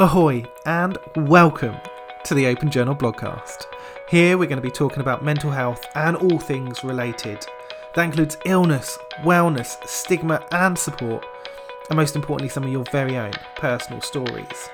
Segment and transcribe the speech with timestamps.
[0.00, 1.76] Ahoy, and welcome
[2.24, 3.66] to the Open Journal blogcast.
[4.08, 7.44] Here we're going to be talking about mental health and all things related.
[7.94, 11.26] That includes illness, wellness, stigma, and support,
[11.90, 14.70] and most importantly, some of your very own personal stories.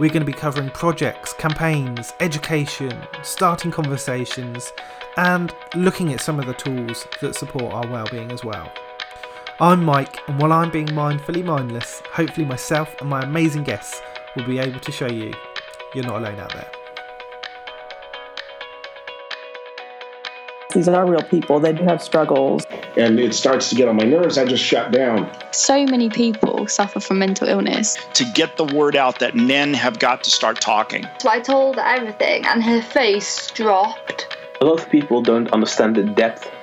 [0.00, 4.72] We're going to be covering projects, campaigns, education, starting conversations,
[5.18, 8.72] and looking at some of the tools that support our well-being as well.
[9.60, 14.02] I'm Mike, and while I'm being mindfully mindless, hopefully myself and my amazing guests
[14.36, 15.32] will be able to show you
[15.94, 16.70] you're not alone out there.
[20.74, 21.60] These are real people.
[21.60, 22.64] They do have struggles.
[22.96, 24.38] And it starts to get on my nerves.
[24.38, 25.30] I just shut down.
[25.50, 27.98] So many people suffer from mental illness.
[28.14, 31.06] To get the word out that men have got to start talking.
[31.20, 34.34] So I told everything, and her face dropped.
[34.62, 36.50] A lot of people don't understand the depth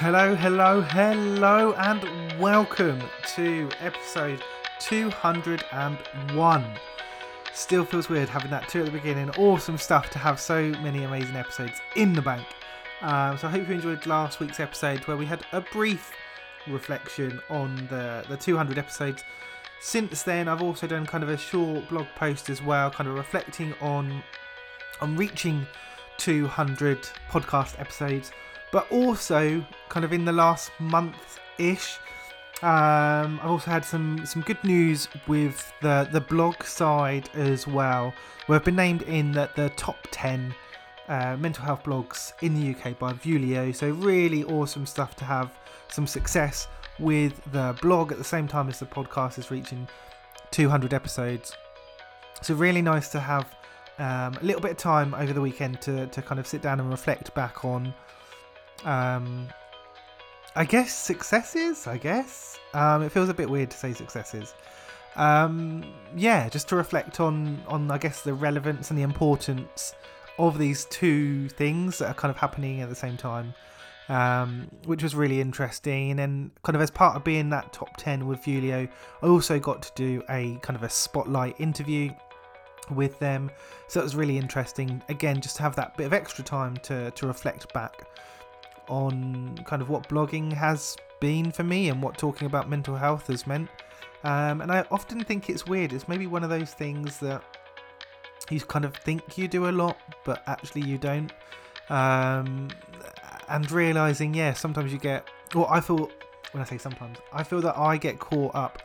[0.00, 3.02] Hello, hello, hello, and welcome
[3.34, 4.40] to episode
[4.78, 6.64] 201.
[7.52, 9.28] Still feels weird having that two at the beginning.
[9.30, 12.46] Awesome stuff to have so many amazing episodes in the bank.
[13.02, 16.12] Um, so I hope you enjoyed last week's episode where we had a brief
[16.68, 19.24] reflection on the, the 200 episodes.
[19.80, 23.16] Since then, I've also done kind of a short blog post as well, kind of
[23.16, 24.22] reflecting on
[25.00, 25.66] on reaching
[26.18, 28.30] 200 podcast episodes
[28.72, 31.98] but also kind of in the last month ish
[32.62, 38.12] um, I've also had some some good news with the the blog side as well.
[38.46, 40.52] Where I've been named in the, the top 10
[41.08, 45.56] uh, mental health blogs in the UK by Vuelio so really awesome stuff to have
[45.88, 46.66] some success
[46.98, 48.10] with the blog.
[48.10, 49.86] At the same time as the podcast is reaching
[50.50, 51.52] 200 episodes.
[52.42, 53.54] So really nice to have
[54.00, 56.80] um, a little bit of time over the weekend to, to kind of sit down
[56.80, 57.94] and reflect back on
[58.84, 59.48] um,
[60.56, 61.86] I guess successes.
[61.86, 64.54] I guess um, it feels a bit weird to say successes.
[65.16, 65.84] Um,
[66.16, 69.94] yeah, just to reflect on on I guess the relevance and the importance
[70.38, 73.52] of these two things that are kind of happening at the same time,
[74.08, 76.20] um, which was really interesting.
[76.20, 78.88] And kind of as part of being that top ten with Vuelio,
[79.22, 82.10] I also got to do a kind of a spotlight interview
[82.90, 83.50] with them,
[83.86, 85.02] so it was really interesting.
[85.08, 88.06] Again, just to have that bit of extra time to to reflect back
[88.88, 93.26] on kind of what blogging has been for me and what talking about mental health
[93.26, 93.68] has meant.
[94.24, 95.92] Um, and I often think it's weird.
[95.92, 97.42] It's maybe one of those things that
[98.50, 101.32] you kind of think you do a lot, but actually you don't.
[101.90, 102.68] Um,
[103.48, 105.28] and realizing, yeah, sometimes you get.
[105.54, 106.10] Well, I feel
[106.52, 108.82] when I say sometimes, I feel that I get caught up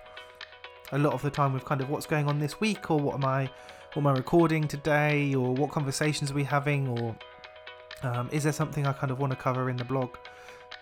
[0.92, 3.16] a lot of the time with kind of what's going on this week, or what
[3.16, 3.50] am I,
[3.94, 7.16] what am I recording today, or what conversations are we having, or
[8.04, 10.16] um, is there something I kind of want to cover in the blog?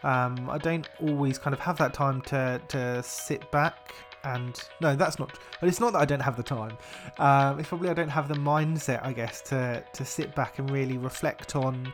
[0.03, 3.93] Um, I don't always kind of have that time to, to sit back
[4.23, 5.37] and no, that's not.
[5.59, 6.77] But it's not that I don't have the time.
[7.17, 10.69] Um, it's probably I don't have the mindset, I guess, to to sit back and
[10.69, 11.91] really reflect on.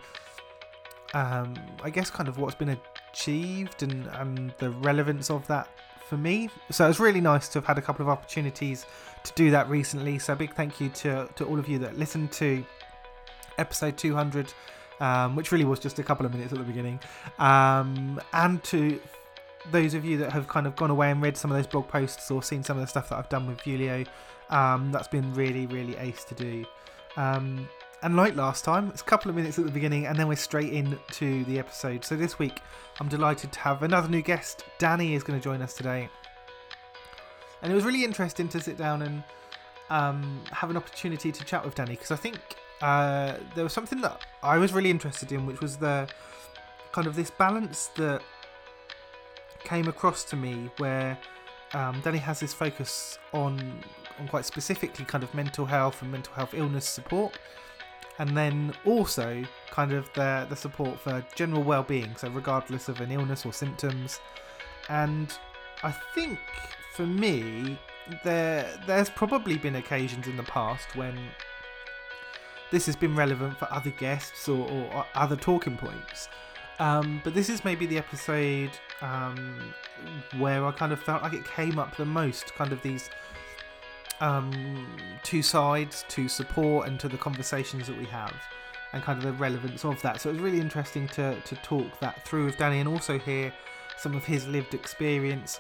[1.13, 2.77] Um, I guess kind of what's been
[3.13, 5.69] achieved and and the relevance of that
[6.07, 6.49] for me.
[6.69, 8.85] So it's really nice to have had a couple of opportunities
[9.23, 10.19] to do that recently.
[10.19, 12.63] So a big thank you to to all of you that listened to
[13.57, 14.53] episode 200
[14.99, 16.99] um, which really was just a couple of minutes at the beginning,
[17.40, 18.99] um, and to
[19.72, 21.88] those of you that have kind of gone away and read some of those blog
[21.88, 24.05] posts or seen some of the stuff that I've done with Vuelio,
[24.49, 26.66] um, that's been really, really ace to do.
[27.17, 27.67] Um,
[28.03, 30.35] and like last time, it's a couple of minutes at the beginning, and then we're
[30.35, 32.05] straight into the episode.
[32.05, 32.61] So this week,
[33.00, 34.64] I'm delighted to have another new guest.
[34.78, 36.08] Danny is going to join us today,
[37.61, 39.23] and it was really interesting to sit down and
[39.90, 42.38] um, have an opportunity to chat with Danny because I think
[42.82, 46.08] uh, there was something that I was really interested in, which was the
[46.91, 48.22] kind of this balance that
[49.64, 51.18] came across to me where
[51.74, 53.84] um, Danny has this focus on
[54.20, 57.38] on quite specifically kind of mental health and mental health illness support,
[58.20, 62.16] and then also kind of the the support for general well-being.
[62.16, 64.20] So regardless of an illness or symptoms,
[64.90, 65.32] and
[65.84, 66.40] I think
[66.94, 67.78] for me
[68.24, 71.18] there there's probably been occasions in the past when
[72.72, 76.29] this has been relevant for other guests or, or other talking points.
[76.79, 78.72] Um, but this is maybe the episode
[79.02, 79.73] um,
[80.37, 83.09] where I kind of felt like it came up the most, kind of these
[84.19, 84.87] um,
[85.23, 88.34] two sides to support and to the conversations that we have,
[88.93, 90.22] and kind of the relevance of that.
[90.22, 93.53] So it was really interesting to to talk that through with Danny and also hear
[93.97, 95.59] some of his lived experience,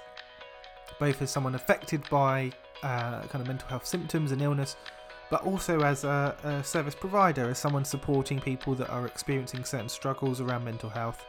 [0.99, 2.51] both as someone affected by
[2.83, 4.75] uh, kind of mental health symptoms and illness,
[5.29, 9.89] but also as a, a, service provider, as someone supporting people that are experiencing certain
[9.89, 11.25] struggles around mental health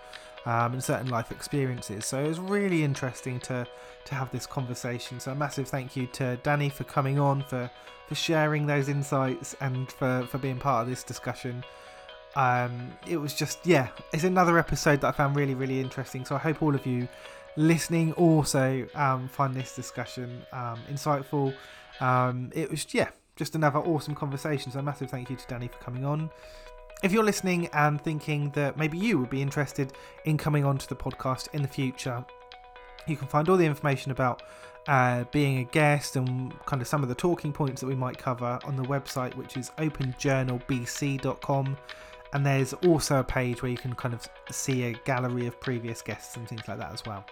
[0.47, 2.07] um, and certain life experiences.
[2.07, 3.67] So it was really interesting to
[4.05, 5.21] to have this conversation.
[5.21, 7.71] So a massive thank you to Danny for coming on, for
[8.07, 11.65] for sharing those insights, and for for being part of this discussion.
[12.37, 16.25] Um, it was just yeah, it's another episode that I found really really interesting.
[16.25, 17.09] So I hope all of you
[17.57, 21.53] listening also um, find this discussion um, insightful.
[22.01, 23.09] Um, it was yeah
[23.39, 24.71] just another awesome conversation.
[24.71, 26.29] So, a massive thank you to Danny for coming on.
[27.03, 29.93] If you're listening and thinking that maybe you would be interested
[30.25, 32.25] in coming onto the podcast in the future,
[33.07, 34.43] you can find all the information about
[34.89, 38.19] uh, being a guest and kind of some of the talking points that we might
[38.19, 41.77] cover on the website, which is openjournalbc.com.
[42.33, 46.03] And there's also a page where you can kind of see a gallery of previous
[46.03, 47.25] guests and things like that as well.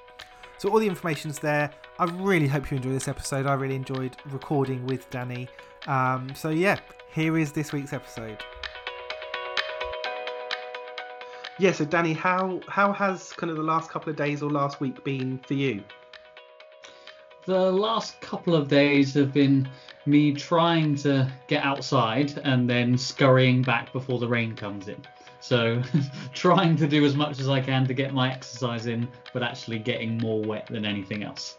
[0.59, 1.71] So all the information's there.
[1.99, 3.47] I really hope you enjoy this episode.
[3.47, 5.49] I really enjoyed recording with Danny.
[5.87, 6.79] Um, so yeah,
[7.13, 8.43] here is this week's episode.
[11.59, 14.81] Yeah, so Danny, how how has kind of the last couple of days or last
[14.81, 15.83] week been for you?
[17.47, 19.69] The last couple of days have been
[20.05, 25.01] me trying to get outside and then scurrying back before the rain comes in.
[25.47, 25.81] So
[26.35, 29.79] trying to do as much as I can to get my exercise in, but actually
[29.79, 31.57] getting more wet than anything else.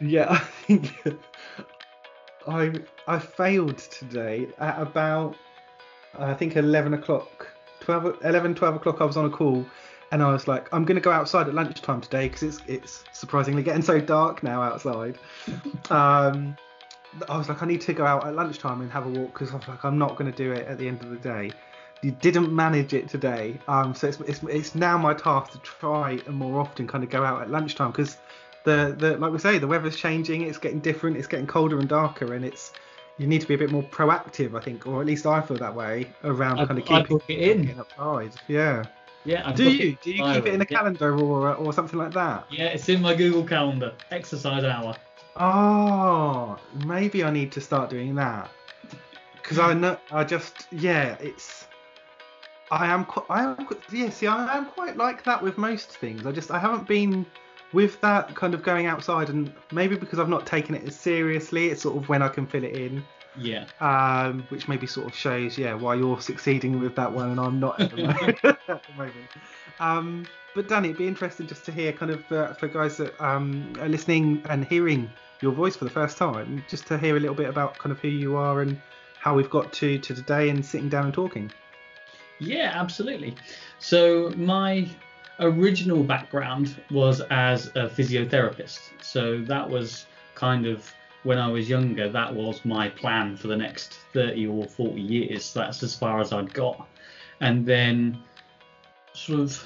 [0.00, 0.92] Yeah, I think
[2.46, 2.72] I
[3.06, 5.34] I failed today at about
[6.18, 7.48] I think 11 o'clock,
[7.80, 9.00] 12, 11, 12 o'clock.
[9.00, 9.64] I was on a call,
[10.10, 13.04] and I was like, I'm going to go outside at lunchtime today because it's it's
[13.14, 15.16] surprisingly getting so dark now outside.
[15.90, 16.54] um,
[17.30, 19.52] I was like, I need to go out at lunchtime and have a walk because
[19.52, 21.50] I was like, I'm not going to do it at the end of the day
[22.02, 23.58] you didn't manage it today.
[23.68, 27.10] Um, so it's, it's, it's now my task to try and more often kind of
[27.10, 28.18] go out at lunchtime because
[28.64, 30.42] the, the like we say the weather's changing.
[30.42, 31.16] It's getting different.
[31.16, 32.72] It's getting colder and darker, and it's
[33.18, 35.56] you need to be a bit more proactive, I think, or at least I feel
[35.58, 38.32] that way around I, kind of keeping it in outside.
[38.48, 38.84] Yeah.
[39.24, 39.48] Yeah.
[39.48, 39.96] I Do you?
[40.02, 42.46] Do you keep it in a calendar or or something like that?
[42.50, 43.94] Yeah, it's in my Google Calendar.
[44.10, 44.96] Exercise hour.
[45.36, 48.50] Oh, maybe I need to start doing that
[49.42, 51.61] because I know I just yeah it's
[52.72, 53.06] I am.
[53.28, 53.68] I am.
[53.92, 54.08] Yeah.
[54.08, 56.24] See, I am quite like that with most things.
[56.24, 56.50] I just.
[56.50, 57.26] I haven't been
[57.74, 61.68] with that kind of going outside, and maybe because I've not taken it as seriously,
[61.68, 63.04] it's sort of when I can fill it in.
[63.36, 63.66] Yeah.
[63.80, 67.58] Um, which maybe sort of shows, yeah, why you're succeeding with that one and I'm
[67.58, 68.38] not at the moment.
[68.44, 69.14] at the moment.
[69.80, 73.18] Um, but Danny, it'd be interesting just to hear, kind of, uh, for guys that
[73.24, 75.10] um, are listening and hearing
[75.40, 78.00] your voice for the first time, just to hear a little bit about kind of
[78.00, 78.78] who you are and
[79.18, 81.50] how we've got to to today and sitting down and talking.
[82.42, 83.36] Yeah, absolutely.
[83.78, 84.88] So my
[85.38, 88.78] original background was as a physiotherapist.
[89.00, 90.92] So that was kind of
[91.24, 95.52] when I was younger, that was my plan for the next 30 or 40 years.
[95.52, 96.88] That's as far as I'd got.
[97.40, 98.18] And then
[99.14, 99.64] sort of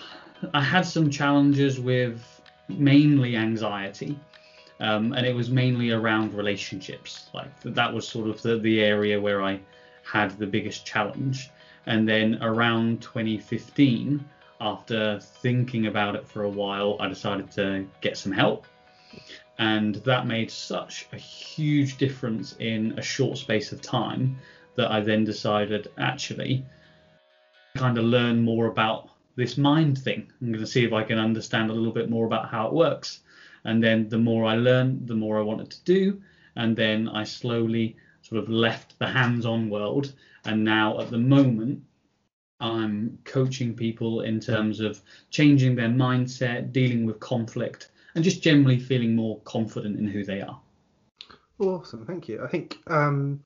[0.53, 2.23] I had some challenges with
[2.69, 4.19] mainly anxiety.
[4.81, 7.31] Um, and it was mainly around relationships.
[7.33, 9.61] Like that was sort of the, the area where I
[10.05, 11.51] had the biggest challenge.
[11.87, 14.25] And then around 2015,
[14.61, 18.67] after thinking about it for a while, I decided to get some help.
[19.59, 24.37] And that made such a huge difference in a short space of time
[24.75, 26.65] that I then decided actually
[27.77, 30.31] kind of learn more about this mind thing.
[30.41, 32.73] I'm going to see if I can understand a little bit more about how it
[32.73, 33.21] works.
[33.65, 36.23] And then the more I learned, the more I wanted to do.
[36.57, 40.13] And then I slowly sort of left the hands on world
[40.47, 41.83] and now at the moment,
[42.61, 45.01] I'm coaching people in terms of
[45.31, 50.41] changing their mindset, dealing with conflict, and just generally feeling more confident in who they
[50.41, 50.59] are.
[51.59, 52.43] Awesome, thank you.
[52.43, 53.43] I think um,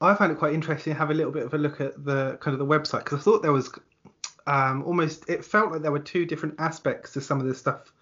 [0.00, 2.36] I found it quite interesting to have a little bit of a look at the
[2.40, 3.70] kind of the website because I thought there was
[4.46, 7.92] um, almost it felt like there were two different aspects to some of the stuff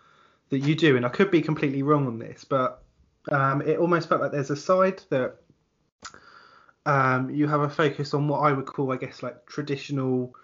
[0.49, 2.83] that you do, and I could be completely wrong on this, but
[3.31, 5.37] um, it almost felt like there's a side that
[6.91, 10.35] um, you have a focus on what I would call, I guess, like traditional,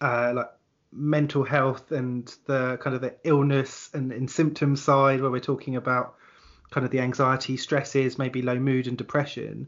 [0.00, 0.50] uh, like
[0.90, 5.76] mental health and the kind of the illness and, and symptom side, where we're talking
[5.76, 6.14] about
[6.70, 9.66] kind of the anxiety, stresses, maybe low mood and depression,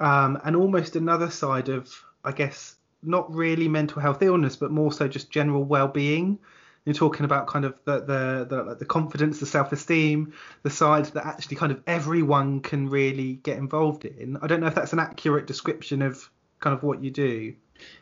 [0.00, 4.90] um, and almost another side of, I guess, not really mental health illness, but more
[4.90, 6.40] so just general well-being.
[6.84, 11.24] You're talking about kind of the the the, the confidence, the self-esteem, the side that
[11.26, 14.36] actually kind of everyone can really get involved in.
[14.42, 16.28] I don't know if that's an accurate description of
[16.60, 17.54] kind of what you do.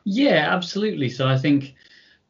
[0.05, 1.09] Yeah, absolutely.
[1.09, 1.75] So I think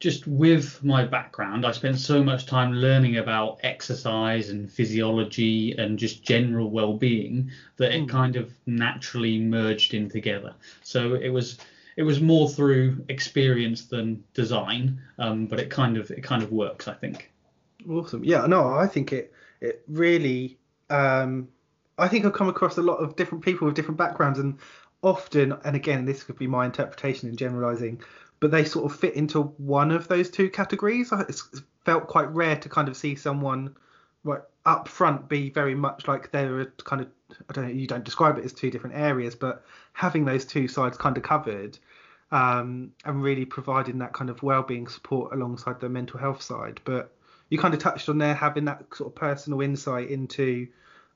[0.01, 5.97] just with my background, I spent so much time learning about exercise and physiology and
[5.99, 8.07] just general well-being that it hmm.
[8.07, 10.55] kind of naturally merged in together.
[10.83, 11.59] So it was
[11.95, 16.51] it was more through experience than design, um, but it kind of it kind of
[16.51, 17.31] works, I think.
[17.89, 18.23] Awesome.
[18.23, 20.57] Yeah, no, I think it it really
[20.89, 21.47] um
[21.97, 24.57] I think I've come across a lot of different people with different backgrounds and
[25.03, 28.01] often and again this could be my interpretation and generalizing,
[28.39, 31.11] but they sort of fit into one of those two categories.
[31.27, 31.49] It's
[31.85, 33.75] felt quite rare to kind of see someone
[34.23, 37.07] right up front be very much like they're a kind of
[37.49, 40.67] I don't know you don't describe it as two different areas, but having those two
[40.67, 41.77] sides kind of covered
[42.31, 46.79] um, and really providing that kind of well-being support alongside the mental health side.
[46.85, 47.13] But
[47.49, 50.67] you kind of touched on there having that sort of personal insight into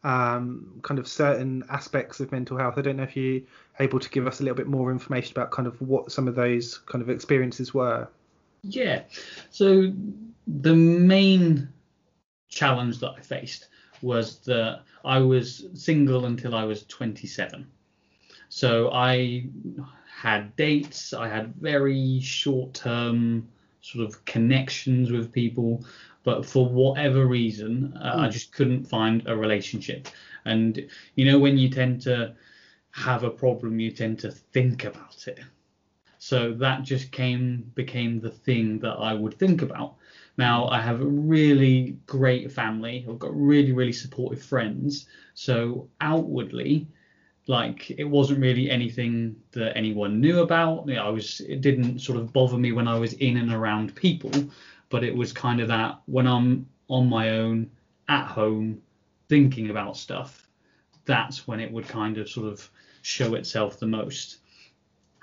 [0.03, 2.77] um, kind of certain aspects of mental health.
[2.77, 3.41] I don't know if you're
[3.79, 6.35] able to give us a little bit more information about kind of what some of
[6.35, 8.07] those kind of experiences were.
[8.61, 9.03] Yeah.
[9.49, 9.91] So
[10.45, 11.69] the main
[12.49, 13.67] challenge that I faced
[14.05, 17.67] was that I was single until I was 27.
[18.49, 19.47] So I
[20.07, 23.49] had dates, I had very short term
[23.81, 25.83] sort of connections with people,
[26.23, 30.07] but for whatever reason, uh, I just couldn't find a relationship.
[30.45, 32.33] And you know, when you tend to
[32.91, 35.39] have a problem, you tend to think about it.
[36.27, 39.93] So that just came became the thing that I would think about.
[40.37, 43.05] Now I have a really great family.
[43.07, 45.05] I've got really really supportive friends.
[45.35, 46.87] So outwardly,
[47.45, 50.87] like it wasn't really anything that anyone knew about.
[50.87, 53.53] You know, I was it didn't sort of bother me when I was in and
[53.53, 54.31] around people,
[54.89, 57.69] but it was kind of that when I'm on my own
[58.07, 58.81] at home
[59.29, 60.47] thinking about stuff,
[61.05, 62.67] that's when it would kind of sort of
[63.03, 64.39] show itself the most.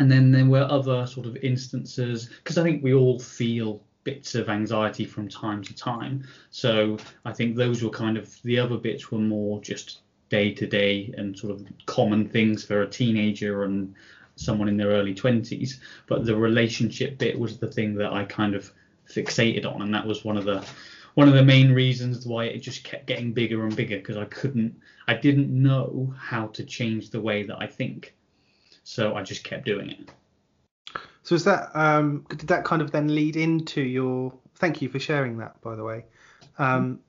[0.02, 4.34] And then there were other sort of instances because I think we all feel bits
[4.34, 6.24] of anxiety from time to time.
[6.50, 10.66] So I think those were kind of the other bits were more just day to
[10.66, 13.94] day and sort of common things for a teenager and
[14.34, 15.74] someone in their early 20s.
[16.08, 18.72] But the relationship bit was the thing that I kind of
[19.08, 20.66] fixated on, and that was one of the
[21.14, 24.24] one of the main reasons why it just kept getting bigger and bigger because I
[24.24, 28.16] couldn't I didn't know how to change the way that I think.
[28.84, 30.10] So I just kept doing it.
[31.22, 34.32] So is that um, did that kind of then lead into your?
[34.56, 36.04] Thank you for sharing that, by the way.
[36.58, 37.00] Um,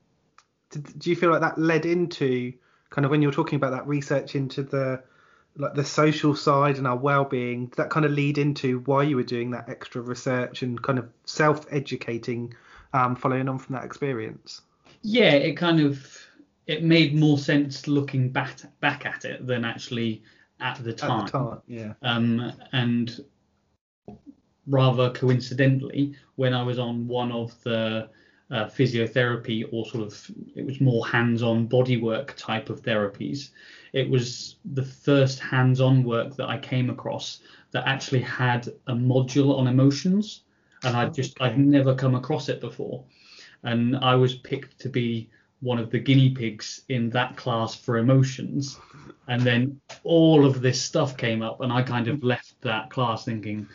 [0.70, 2.54] did, do you feel like that led into
[2.90, 5.04] kind of when you're talking about that research into the
[5.58, 7.68] like the social side and our well-being?
[7.68, 10.98] Did that kind of lead into why you were doing that extra research and kind
[11.00, 12.54] of self-educating,
[12.94, 14.62] um, following on from that experience?
[15.02, 16.08] Yeah, it kind of
[16.66, 20.24] it made more sense looking back back at it than actually
[20.64, 21.12] at the time.
[21.12, 21.94] At the time, yeah.
[22.02, 23.24] Um, and
[24.66, 28.10] rather coincidentally, when I was on one of the
[28.50, 33.50] uh, physiotherapy or sort of it was more hands-on bodywork type of therapies,
[33.92, 37.42] it was the first hands-on work that I came across
[37.72, 40.44] that actually had a module on emotions,
[40.84, 43.04] and I just I'd never come across it before,
[43.64, 45.30] and I was picked to be
[45.64, 48.78] one of the guinea pigs in that class for emotions.
[49.30, 53.24] And then all of this stuff came up and i kind of left that class
[53.24, 53.68] thinking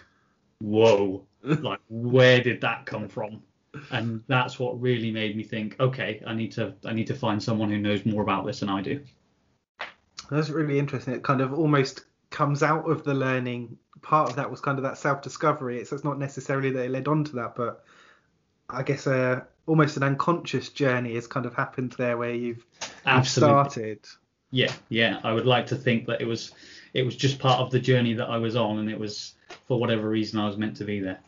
[0.60, 3.42] whoa like where did that come from?
[3.90, 7.42] And that's what really made me think okay i need to i need to find
[7.42, 9.02] someone who knows more about this than i do.
[10.30, 11.14] That's really interesting.
[11.14, 13.78] It kind of almost comes out of the learning.
[14.02, 15.78] Part of that was kind of that self-discovery.
[15.80, 17.84] It's, it's not necessarily that it led on to that but
[18.70, 22.64] i guess uh, almost an unconscious journey has kind of happened there where you've,
[23.06, 24.00] you've started
[24.50, 26.52] yeah yeah i would like to think that it was
[26.94, 29.34] it was just part of the journey that i was on and it was
[29.66, 31.20] for whatever reason i was meant to be there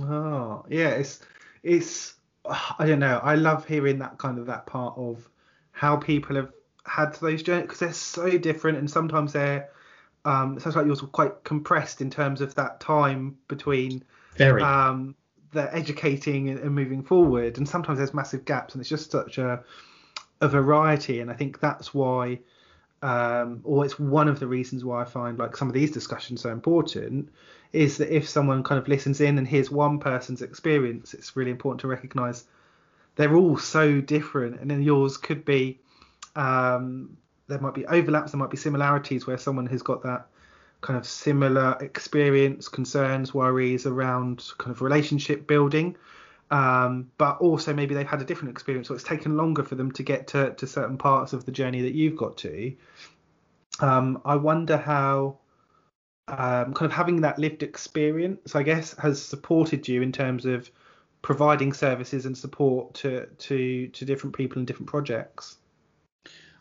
[0.00, 1.20] Oh, yeah, it's
[1.62, 2.14] it's
[2.44, 3.20] I don't know.
[3.22, 5.28] I love hearing that kind of that part of
[5.72, 6.52] how people have
[6.84, 9.68] had those journeys because they're so different and sometimes they're
[10.24, 14.04] um it sounds like yours were quite compressed in terms of that time between
[14.36, 14.62] Very.
[14.62, 15.16] um
[15.56, 19.38] the educating and, and moving forward and sometimes there's massive gaps and it's just such
[19.38, 19.62] a
[20.40, 22.38] a variety and I think that's why
[23.02, 26.40] um, or it's one of the reasons why I find like some of these discussions
[26.40, 27.30] so important,
[27.72, 31.50] is that if someone kind of listens in and hears one person's experience, it's really
[31.50, 32.44] important to recognise
[33.16, 35.78] they're all so different, and then yours could be
[36.34, 37.16] um,
[37.48, 40.26] there might be overlaps, there might be similarities where someone has got that
[40.80, 45.96] kind of similar experience, concerns, worries around kind of relationship building.
[46.50, 49.90] Um, but also maybe they've had a different experience, or it's taken longer for them
[49.92, 52.72] to get to, to certain parts of the journey that you've got to.
[53.80, 55.38] Um, I wonder how
[56.28, 60.70] um, kind of having that lived experience, I guess, has supported you in terms of
[61.22, 65.56] providing services and support to to to different people in different projects.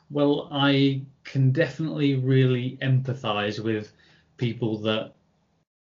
[0.10, 3.92] Well, I can definitely really empathize with
[4.38, 5.14] people that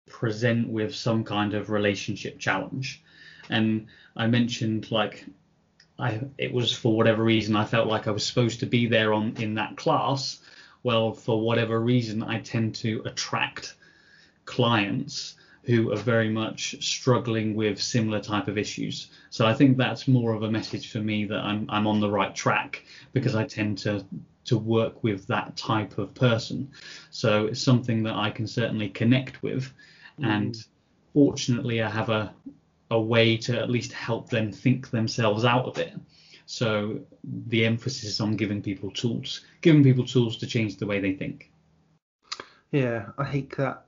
[0.06, 3.02] present with some kind of relationship challenge.
[3.50, 3.86] And
[4.16, 5.24] I mentioned like
[5.98, 9.12] I it was for whatever reason I felt like I was supposed to be there
[9.12, 10.38] on in that class.
[10.82, 13.74] Well, for whatever reason I tend to attract
[14.44, 15.34] clients
[15.64, 19.08] who are very much struggling with similar type of issues.
[19.30, 22.10] So I think that's more of a message for me that I'm I'm on the
[22.10, 24.04] right track because I tend to
[24.46, 26.70] to work with that type of person.
[27.10, 29.72] So it's something that I can certainly connect with
[30.22, 30.56] and
[31.12, 32.34] fortunately I have a
[32.90, 35.92] a way to at least help them think themselves out of it.
[36.46, 41.00] So the emphasis is on giving people tools, giving people tools to change the way
[41.00, 41.50] they think.
[42.70, 43.86] Yeah, I think that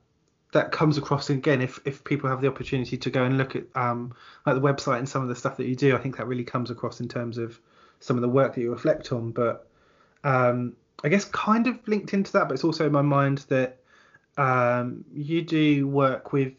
[0.51, 3.65] that comes across again if if people have the opportunity to go and look at
[3.75, 4.13] um
[4.45, 6.43] like the website and some of the stuff that you do i think that really
[6.43, 7.59] comes across in terms of
[7.99, 9.68] some of the work that you reflect on but
[10.23, 13.77] um i guess kind of linked into that but it's also in my mind that
[14.37, 16.53] um you do work with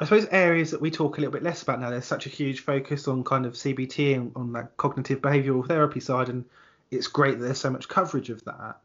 [0.00, 2.30] i suppose areas that we talk a little bit less about now there's such a
[2.30, 6.44] huge focus on kind of cbt and on that cognitive behavioral therapy side and
[6.90, 8.76] it's great that there's so much coverage of that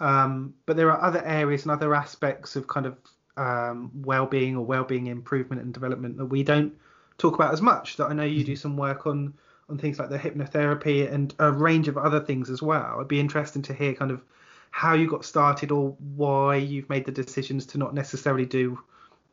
[0.00, 2.96] um, but there are other areas and other aspects of kind of
[3.36, 6.74] um, well-being or well-being improvement and development that we don't
[7.18, 7.96] talk about as much.
[7.96, 9.34] That I know you do some work on
[9.68, 12.94] on things like the hypnotherapy and a range of other things as well.
[12.96, 14.22] It'd be interesting to hear kind of
[14.70, 18.78] how you got started or why you've made the decisions to not necessarily do,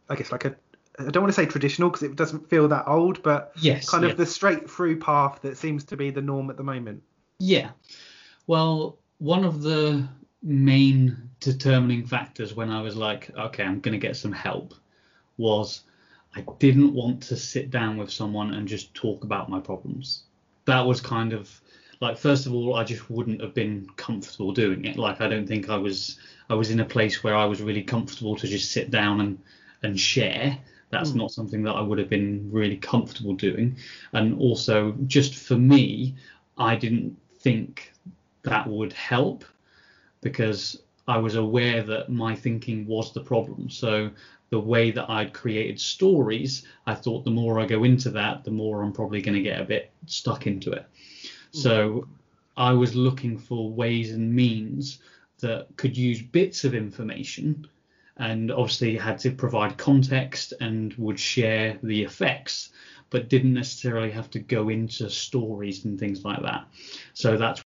[0.09, 0.55] I guess, like a
[0.97, 4.03] I don't want to say traditional because it doesn't feel that old, but yes, kind
[4.03, 4.11] yeah.
[4.11, 7.03] of the straight through path that seems to be the norm at the moment.
[7.39, 7.71] Yeah.
[8.47, 10.07] Well, one of the
[10.41, 14.73] main determining factors when I was like, okay, I'm going to get some help
[15.37, 15.81] was
[16.35, 20.23] I didn't want to sit down with someone and just talk about my problems.
[20.65, 21.61] That was kind of
[22.01, 24.97] like first of all, I just wouldn't have been comfortable doing it.
[24.97, 26.17] Like I don't think I was
[26.49, 29.39] I was in a place where I was really comfortable to just sit down and
[29.83, 30.57] and share.
[30.89, 31.15] That's Mm.
[31.15, 33.77] not something that I would have been really comfortable doing.
[34.13, 36.15] And also just for me,
[36.57, 37.91] I didn't think
[38.43, 39.45] that would help
[40.21, 43.69] because I was aware that my thinking was the problem.
[43.69, 44.09] So
[44.49, 48.51] the way that I'd created stories, I thought the more I go into that, the
[48.51, 50.85] more I'm probably going to get a bit stuck into it.
[51.53, 51.59] Hmm.
[51.59, 52.07] So
[52.55, 54.99] I was looking for ways and means
[55.39, 57.67] that could use bits of information
[58.17, 62.69] and obviously had to provide context and would share the effects
[63.09, 66.65] but didn't necessarily have to go into stories and things like that.
[67.13, 67.61] So that's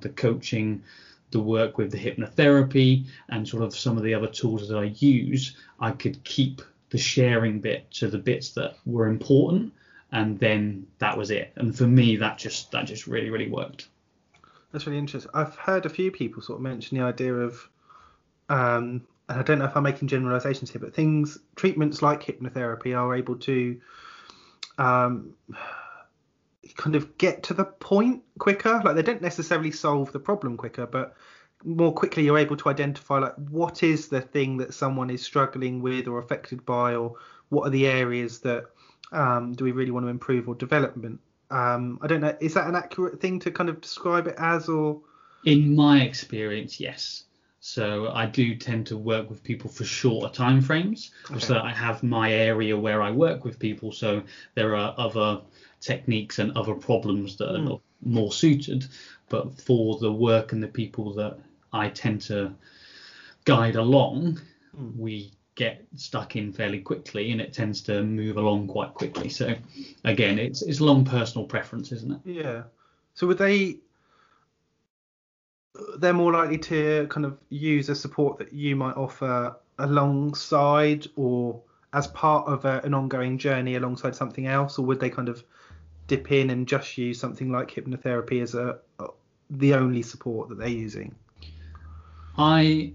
[0.00, 0.82] the coaching,
[1.30, 4.94] the work with the hypnotherapy, and sort of some of the other tools that I
[4.96, 5.56] use.
[5.80, 9.72] I could keep the sharing bit to the bits that were important,
[10.12, 11.52] and then that was it.
[11.56, 13.88] And for me, that just that just really really worked.
[14.72, 15.30] That's really interesting.
[15.34, 17.68] I've heard a few people sort of mention the idea of,
[18.50, 22.96] um, and I don't know if I'm making generalizations here, but things, treatments like hypnotherapy
[22.96, 23.80] are able to
[24.76, 25.34] um,
[26.76, 28.80] kind of get to the point quicker.
[28.84, 31.16] Like they don't necessarily solve the problem quicker, but
[31.64, 35.82] more quickly you're able to identify like what is the thing that someone is struggling
[35.82, 37.16] with or affected by, or
[37.48, 38.64] what are the areas that
[39.12, 41.20] um, do we really want to improve or development.
[41.50, 42.36] Um, I don't know.
[42.40, 45.00] Is that an accurate thing to kind of describe it as, or?
[45.44, 47.24] In my experience, yes.
[47.60, 51.10] So I do tend to work with people for shorter time frames.
[51.30, 51.40] Okay.
[51.40, 53.92] So I have my area where I work with people.
[53.92, 54.22] So
[54.54, 55.40] there are other
[55.80, 57.80] techniques and other problems that are Mm.
[58.02, 58.86] more suited.
[59.28, 61.38] But for the work and the people that
[61.72, 62.54] I tend to
[63.44, 64.40] guide along,
[64.76, 64.96] Mm.
[64.96, 69.28] we get stuck in fairly quickly and it tends to move along quite quickly.
[69.28, 69.54] So
[70.04, 72.20] again, it's it's long personal preference, isn't it?
[72.24, 72.62] Yeah.
[73.14, 73.80] So would they?
[75.98, 81.60] They're more likely to kind of use a support that you might offer alongside or
[81.92, 85.44] as part of a, an ongoing journey alongside something else, or would they kind of
[86.08, 88.78] dip in and just use something like hypnotherapy as a
[89.50, 91.14] the only support that they're using?
[92.36, 92.92] I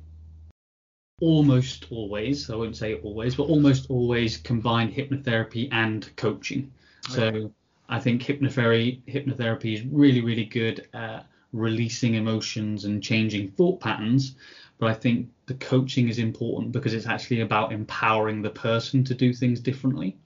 [1.22, 6.72] almost always, I won't say always, but almost always combine hypnotherapy and coaching.
[7.08, 7.52] So
[7.90, 14.36] I think hypnotherapy hypnotherapy is really really good at releasing emotions and changing thought patterns.
[14.80, 19.14] But I think the coaching is important because it's actually about empowering the person to
[19.14, 20.18] do things differently.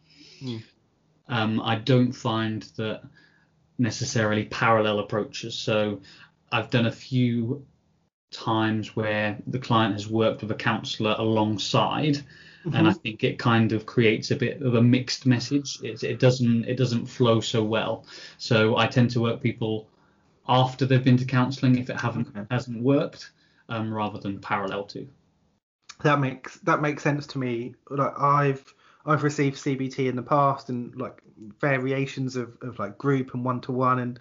[0.41, 0.63] Mm.
[1.29, 3.01] Um, I don't find that
[3.77, 5.55] necessarily parallel approaches.
[5.55, 6.01] So
[6.51, 7.65] I've done a few
[8.31, 12.23] times where the client has worked with a counsellor alongside
[12.73, 15.79] and I think it kind of creates a bit of a mixed message.
[15.83, 18.05] It, it doesn't it doesn't flow so well.
[18.37, 19.87] So I tend to work people
[20.47, 23.31] after they've been to counselling if it haven't hasn't worked,
[23.69, 25.07] um, rather than parallel to.
[26.03, 27.75] That makes that makes sense to me.
[27.89, 28.73] Like I've
[29.07, 31.21] I've received CBT in the past and like
[31.59, 34.19] variations of, of like group and one to one and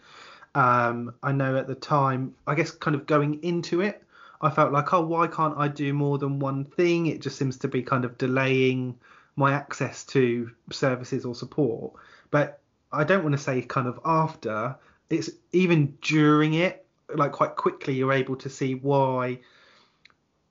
[0.54, 4.02] um, I know at the time I guess kind of going into it
[4.40, 7.06] I felt like oh why can't I do more than one thing?
[7.06, 8.96] It just seems to be kind of delaying
[9.34, 11.92] my access to services or support.
[12.30, 12.60] But
[12.92, 14.76] I don't want to say kind of after
[15.10, 19.38] it's even during it like quite quickly you're able to see why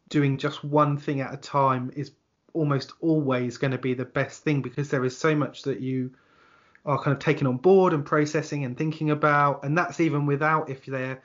[0.09, 2.11] doing just one thing at a time is
[2.55, 6.11] almost always going to be the best thing because there is so much that you
[6.85, 10.69] are kind of taking on board and processing and thinking about and that's even without
[10.69, 11.21] if they're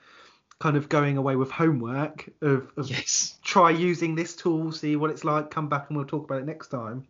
[0.58, 3.38] kind of going away with homework of, of yes.
[3.42, 6.46] try using this tool see what it's like come back and we'll talk about it
[6.46, 7.06] next time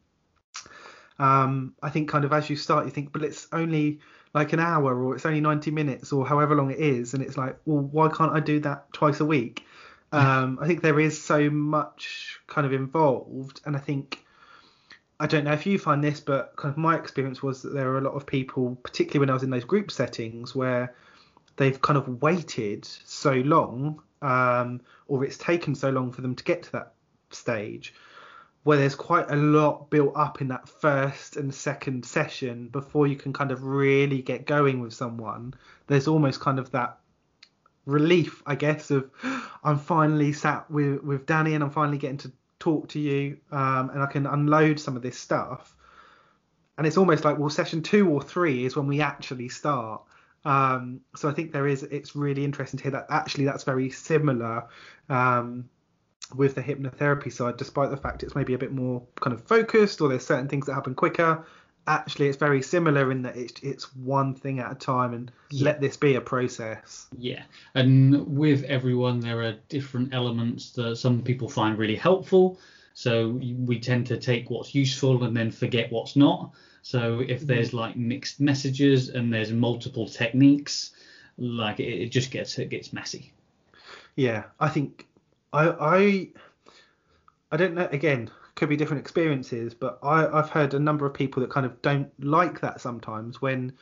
[1.19, 4.01] um, i think kind of as you start you think but it's only
[4.35, 7.37] like an hour or it's only 90 minutes or however long it is and it's
[7.37, 9.65] like well why can't i do that twice a week
[10.13, 14.25] um, I think there is so much kind of involved, and I think
[15.21, 17.91] I don't know if you find this, but kind of my experience was that there
[17.91, 20.95] are a lot of people, particularly when I was in those group settings, where
[21.57, 26.45] they've kind of waited so long, um, or it's taken so long for them to
[26.45, 26.95] get to that
[27.29, 27.93] stage,
[28.63, 33.17] where there's quite a lot built up in that first and second session before you
[33.17, 35.53] can kind of really get going with someone.
[35.87, 37.00] There's almost kind of that
[37.87, 39.11] relief, I guess, of
[39.65, 43.91] I'm finally sat with with Danny and I'm finally getting to talk to you, um,
[43.91, 45.75] and I can unload some of this stuff.
[46.79, 50.03] And it's almost like well, session two or three is when we actually start.
[50.45, 51.83] Um, so I think there is.
[51.83, 54.65] It's really interesting to hear that actually that's very similar
[55.09, 55.69] um,
[56.35, 60.01] with the hypnotherapy side, despite the fact it's maybe a bit more kind of focused
[60.01, 61.45] or there's certain things that happen quicker
[61.87, 65.65] actually it's very similar in that it's it's one thing at a time and Yeah.
[65.65, 67.09] let this be a process.
[67.19, 67.43] Yeah,
[67.75, 72.59] and with everyone, there are different elements that some people find really helpful.
[72.95, 76.53] So we tend to take what's useful and then forget what's not.
[76.83, 77.47] So if mm-hmm.
[77.47, 80.93] there's like mixed messages and there's multiple techniques,
[81.39, 83.33] like it, it just gets it gets messy.
[84.17, 85.07] Yeah, I think
[85.53, 86.29] I I
[87.53, 87.89] I don't know.
[87.91, 91.65] Again, could be different experiences, but I I've heard a number of people that kind
[91.65, 93.73] of don't like that sometimes when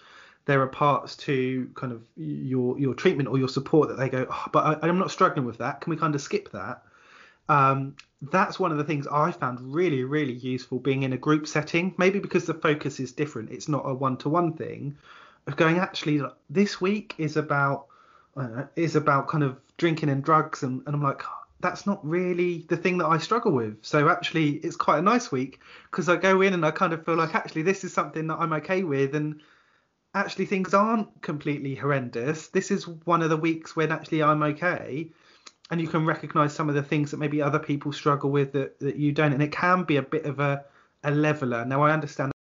[0.47, 4.25] there are parts to kind of your your treatment or your support that they go,
[4.31, 5.81] oh, but I, I'm not struggling with that.
[5.81, 6.85] Can we kind of skip that?
[7.49, 11.49] Um, that's one of the things I found really, really useful being in a group
[11.49, 11.93] setting.
[11.99, 14.97] Maybe because the focus is different, it's not a one-to-one thing.
[15.49, 17.87] Of going actually, this week is about
[18.37, 21.23] know, is about kind of drinking and drugs, and, and I'm like,
[21.61, 23.79] that's not really the thing that I struggle with.
[23.83, 27.05] So actually, it's quite a nice week because I go in and I kind of
[27.05, 29.40] feel like actually this is something that I'm okay with, and
[30.14, 32.49] actually things aren't completely horrendous.
[32.49, 35.11] This is one of the weeks when actually I'm okay,
[35.71, 38.79] and you can recognise some of the things that maybe other people struggle with that,
[38.79, 40.64] that you don't, and it can be a bit of a
[41.05, 41.64] a leveler.
[41.64, 42.33] Now I understand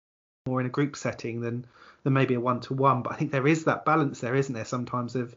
[0.47, 1.65] more in a group setting than
[2.03, 4.53] than maybe a one to one, but I think there is that balance there, isn't
[4.53, 4.65] there?
[4.65, 5.35] Sometimes of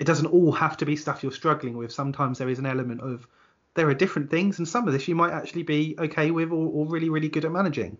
[0.00, 1.92] it doesn't all have to be stuff you're struggling with.
[1.92, 3.26] Sometimes there is an element of
[3.74, 6.68] there are different things, and some of this you might actually be okay with or,
[6.72, 7.96] or really, really good at managing.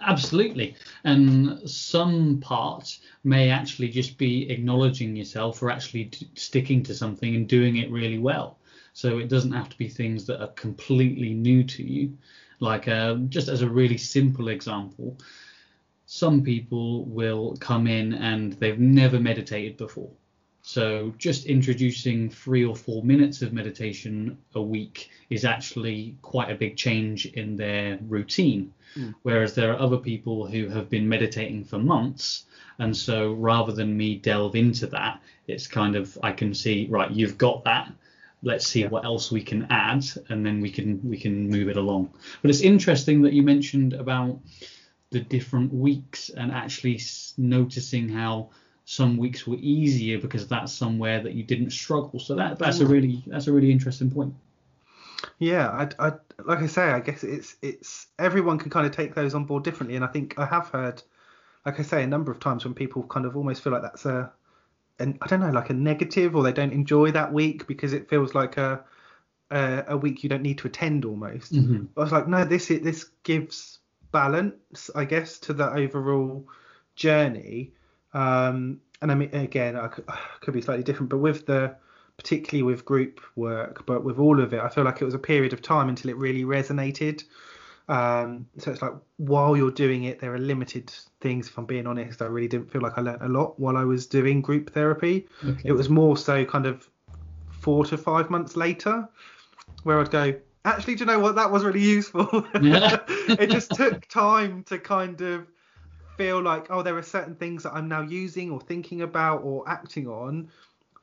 [0.00, 0.76] Absolutely.
[1.04, 7.34] And some parts may actually just be acknowledging yourself or actually d- sticking to something
[7.34, 8.58] and doing it really well.
[8.92, 12.16] So it doesn't have to be things that are completely new to you.
[12.60, 15.16] Like, uh, just as a really simple example,
[16.06, 20.10] some people will come in and they've never meditated before.
[20.68, 26.54] So just introducing three or four minutes of meditation a week is actually quite a
[26.54, 28.74] big change in their routine.
[28.94, 29.14] Mm.
[29.22, 32.44] Whereas there are other people who have been meditating for months.
[32.78, 37.10] And so rather than me delve into that, it's kind of I can see, right,
[37.10, 37.90] you've got that.
[38.42, 41.78] Let's see what else we can add and then we can we can move it
[41.78, 42.10] along.
[42.42, 44.38] But it's interesting that you mentioned about
[45.08, 47.00] the different weeks and actually
[47.38, 48.50] noticing how
[48.88, 52.18] some weeks were easier because that's somewhere that you didn't struggle.
[52.18, 52.90] So that that's a Mm.
[52.90, 54.32] really that's a really interesting point.
[55.38, 56.12] Yeah, I, I,
[56.44, 59.62] like I say, I guess it's it's everyone can kind of take those on board
[59.62, 61.02] differently, and I think I have heard,
[61.66, 64.06] like I say, a number of times when people kind of almost feel like that's
[64.06, 64.32] a,
[64.98, 68.08] and I don't know, like a negative, or they don't enjoy that week because it
[68.08, 68.82] feels like a,
[69.50, 71.52] a, a week you don't need to attend almost.
[71.52, 71.88] Mhm.
[71.94, 73.80] I was like, no, this is, this gives
[74.12, 76.48] balance, I guess, to the overall
[76.96, 77.72] journey.
[78.18, 80.04] Um, and I mean, again, I could,
[80.40, 81.76] could be slightly different, but with the
[82.16, 85.20] particularly with group work, but with all of it, I feel like it was a
[85.20, 87.22] period of time until it really resonated.
[87.88, 91.46] Um, so it's like while you're doing it, there are limited things.
[91.46, 93.84] If I'm being honest, I really didn't feel like I learnt a lot while I
[93.84, 95.28] was doing group therapy.
[95.46, 95.68] Okay.
[95.68, 96.90] It was more so kind of
[97.50, 99.08] four to five months later
[99.84, 101.36] where I'd go, actually, do you know what?
[101.36, 102.44] That was really useful.
[102.60, 102.98] Yeah.
[103.28, 105.46] it just took time to kind of
[106.18, 109.66] feel like, oh, there are certain things that I'm now using or thinking about or
[109.68, 110.50] acting on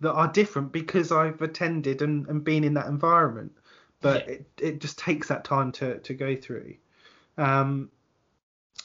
[0.02, 3.54] that are different because I've attended and, and been in that environment.
[4.02, 6.76] But it, it just takes that time to, to go through.
[7.38, 7.90] Um,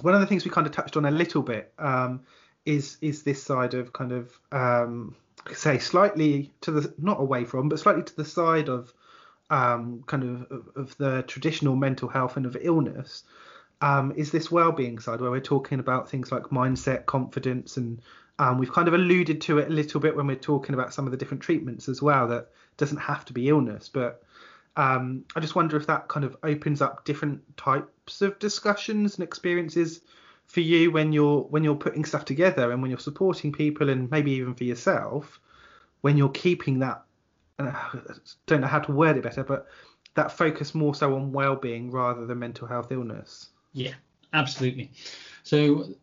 [0.00, 2.20] one of the things we kind of touched on a little bit um,
[2.64, 5.16] is is this side of kind of um,
[5.52, 8.94] say slightly to the not away from, but slightly to the side of
[9.50, 13.24] um, kind of, of of the traditional mental health and of illness.
[13.82, 18.02] Um, is this well-being side where we're talking about things like mindset, confidence, and
[18.38, 21.06] um, we've kind of alluded to it a little bit when we're talking about some
[21.06, 22.28] of the different treatments as well.
[22.28, 24.22] That doesn't have to be illness, but
[24.76, 29.24] um, I just wonder if that kind of opens up different types of discussions and
[29.24, 30.00] experiences
[30.46, 34.10] for you when you're when you're putting stuff together and when you're supporting people and
[34.10, 35.38] maybe even for yourself
[36.00, 37.02] when you're keeping that
[37.60, 37.72] uh,
[38.46, 39.68] don't know how to word it better but
[40.14, 43.94] that focus more so on well-being rather than mental health illness Yeah,
[44.32, 44.90] absolutely.
[45.42, 45.94] So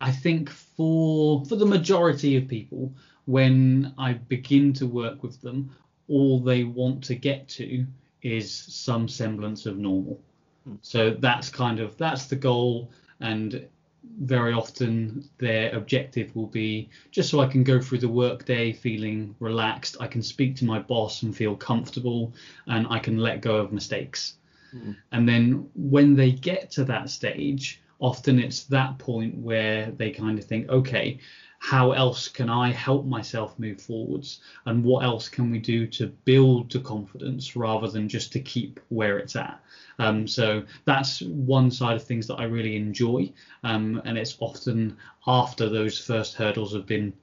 [0.00, 2.92] I think for for the majority of people,
[3.26, 5.70] when I begin to work with them,
[6.08, 7.86] all they want to get to
[8.22, 10.20] is some semblance of normal.
[10.64, 10.74] Hmm.
[10.82, 13.66] So that's kind of that's the goal, and
[14.20, 19.34] very often their objective will be just so I can go through the workday feeling
[19.40, 22.32] relaxed, I can speak to my boss and feel comfortable,
[22.66, 24.34] and I can let go of mistakes.
[25.12, 30.38] And then when they get to that stage, often it's that point where they kind
[30.38, 31.18] of think, okay,
[31.58, 34.40] how else can I help myself move forwards?
[34.66, 38.80] And what else can we do to build the confidence rather than just to keep
[38.90, 39.58] where it's at?
[39.98, 43.32] Um, so that's one side of things that I really enjoy.
[43.62, 47.14] Um, and it's often after those first hurdles have been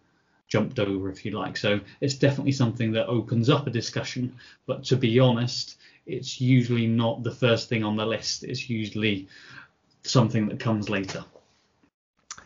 [0.48, 1.56] jumped over, if you like.
[1.56, 4.34] So it's definitely something that opens up a discussion.
[4.66, 5.78] But to be honest,
[6.12, 8.44] it's usually not the first thing on the list.
[8.44, 9.28] It's usually
[10.04, 11.24] something that comes later.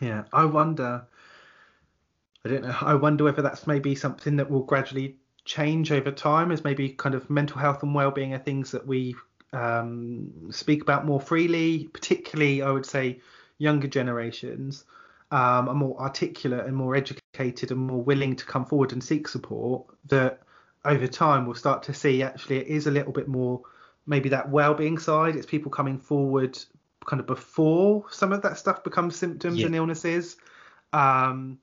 [0.00, 1.06] Yeah, I wonder.
[2.44, 2.76] I don't know.
[2.80, 7.14] I wonder whether that's maybe something that will gradually change over time, as maybe kind
[7.14, 9.16] of mental health and well-being are things that we
[9.52, 11.88] um, speak about more freely.
[11.92, 13.20] Particularly, I would say,
[13.58, 14.84] younger generations
[15.30, 19.28] um, are more articulate and more educated and more willing to come forward and seek
[19.28, 19.86] support.
[20.06, 20.42] That
[20.86, 23.60] over time we'll start to see actually it is a little bit more
[24.06, 25.34] maybe that well-being side.
[25.36, 26.58] It's people coming forward
[27.04, 29.66] kind of before some of that stuff becomes symptoms Yeah.
[29.66, 30.36] and illnesses.
[30.92, 31.58] Um,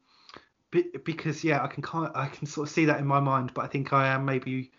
[1.05, 3.63] because yeah, I can kind I can sort of see that in my mind, but
[3.63, 4.71] I think I am maybe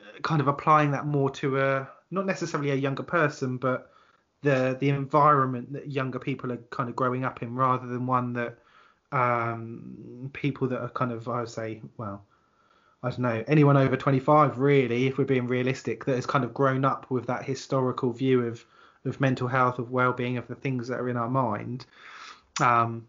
[0.00, 3.92] uh, kind of applying that more to a not necessarily a younger person, but
[4.42, 8.32] the the environment that younger people are kind of growing up in, rather than one
[8.34, 8.58] that
[9.12, 12.24] um, people that are kind of I would say well.
[13.06, 16.52] I don't know, anyone over 25, really, if we're being realistic, that has kind of
[16.52, 18.64] grown up with that historical view of,
[19.04, 21.86] of mental health, of well-being, of the things that are in our mind.
[22.60, 23.06] Um,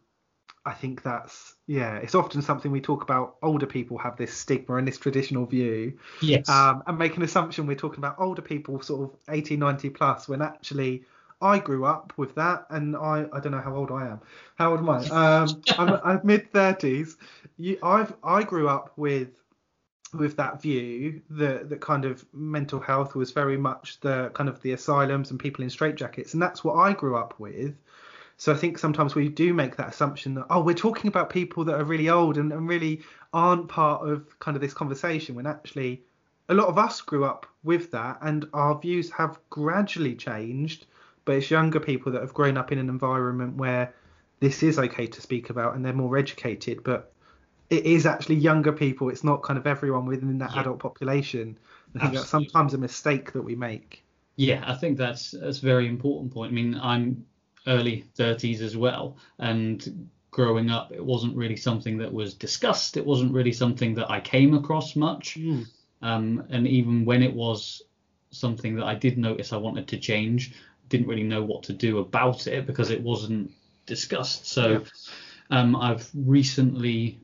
[0.67, 3.37] I think that's yeah, it's often something we talk about.
[3.41, 6.47] Older people have this stigma and this traditional view, Yes.
[6.47, 10.27] um, and make an assumption we're talking about older people, sort of 80, 90 plus,
[10.27, 11.05] when actually
[11.41, 14.19] I grew up with that, and I I don't know how old I am.
[14.55, 14.97] How old am I?
[15.07, 17.15] Um, I'm, I'm mid 30s.
[17.57, 19.29] You, I've I grew up with
[20.13, 24.61] with that view that that kind of mental health was very much the kind of
[24.61, 27.75] the asylums and people in straitjackets, and that's what I grew up with.
[28.37, 31.65] So I think sometimes we do make that assumption that oh we're talking about people
[31.65, 33.01] that are really old and, and really
[33.33, 36.03] aren't part of kind of this conversation when actually
[36.49, 40.85] a lot of us grew up with that and our views have gradually changed.
[41.25, 43.93] But it's younger people that have grown up in an environment where
[44.39, 46.83] this is okay to speak about and they're more educated.
[46.83, 47.11] But
[47.69, 50.61] it is actually younger people it's not kind of everyone within that Yeah.
[50.61, 51.57] adult population
[51.95, 54.03] i think that's sometimes a mistake that we make
[54.35, 56.51] Yeah, I think that's that's a very important point.
[56.51, 57.25] I mean, I'm
[57.65, 62.97] early 30s as well, and growing up, it wasn't really something that was discussed.
[62.97, 65.41] It wasn't really something that I came across much.
[66.01, 67.81] Um, and even when it was
[68.31, 70.53] something that I did notice I wanted to change.
[70.89, 73.51] Didn't really know what to do about it because it wasn't
[73.85, 74.45] discussed.
[74.47, 74.83] So
[75.49, 77.19] um, I've recently,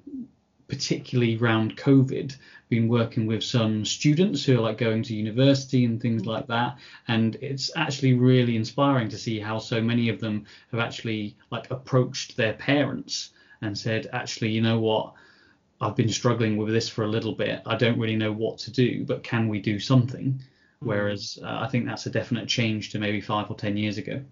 [0.73, 2.35] particularly around COVID,
[2.67, 6.77] been working with some students who are like going to university and things like that.
[7.07, 11.69] And it's actually really inspiring to see how so many of them have actually like
[11.69, 13.29] approached their parents
[13.61, 15.13] and said, actually, you know what?
[15.79, 17.61] I've been struggling with this for a little bit.
[17.67, 20.41] I don't really know what to do, but can we do something?
[20.79, 24.23] Whereas uh, I think that's a definite change to maybe five or ten years ago.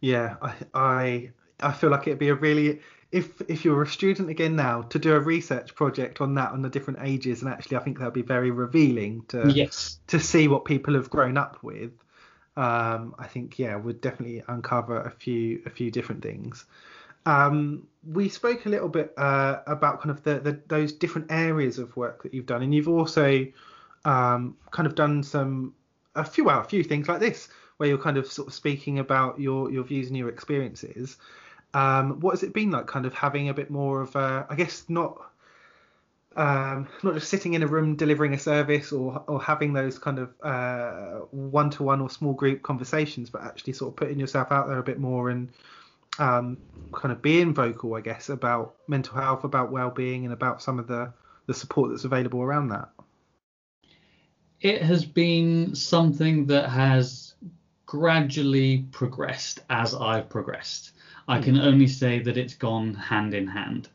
[0.00, 1.30] Yeah, I, I
[1.60, 4.98] I feel like it'd be a really if if you're a student again now to
[4.98, 8.12] do a research project on that on the different ages, and actually I think that'd
[8.12, 11.92] be very revealing to yes to see what people have grown up with.
[12.56, 16.66] Um, I think yeah, would definitely uncover a few a few different things.
[17.24, 21.78] Um, we spoke a little bit uh, about kind of the, the those different areas
[21.78, 23.46] of work that you've done, and you've also
[24.04, 25.74] um, kind of done some
[26.14, 28.98] a few well, a few things like this where you're kind of sort of speaking
[28.98, 31.16] about your your views and your experiences.
[31.74, 34.54] Um, what has it been like, kind of having a bit more of a, I
[34.54, 35.20] guess not
[36.36, 40.18] um, not just sitting in a room delivering a service or or having those kind
[40.18, 44.68] of one to one or small group conversations, but actually sort of putting yourself out
[44.68, 45.48] there a bit more and
[46.18, 46.56] um,
[46.92, 50.86] kind of being vocal, I guess, about mental health, about well-being, and about some of
[50.86, 51.12] the
[51.46, 52.88] the support that's available around that.
[54.60, 57.34] It has been something that has
[57.86, 60.92] gradually progressed as I've progressed.
[61.28, 63.88] I can only say that it's gone hand in hand.